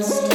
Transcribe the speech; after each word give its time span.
Christ. 0.00 0.29